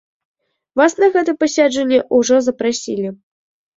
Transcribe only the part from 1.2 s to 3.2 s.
пасяджэнне ўжо запрасілі.